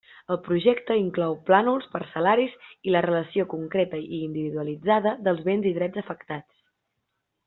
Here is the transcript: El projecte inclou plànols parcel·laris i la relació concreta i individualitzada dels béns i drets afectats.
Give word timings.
El 0.33 0.37
projecte 0.45 0.95
inclou 0.99 1.35
plànols 1.49 1.83
parcel·laris 1.91 2.55
i 2.89 2.95
la 2.95 3.03
relació 3.07 3.45
concreta 3.53 3.99
i 4.07 4.21
individualitzada 4.29 5.13
dels 5.29 5.45
béns 5.51 5.69
i 5.73 5.79
drets 5.81 6.03
afectats. 6.05 6.53